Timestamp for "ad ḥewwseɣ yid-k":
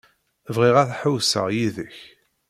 0.83-1.97